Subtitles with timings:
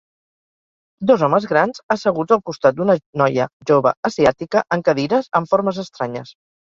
[1.09, 6.35] Dos homes grans asseguts al costat d'una noia jove asiàtica en cadires amb formes estranyes.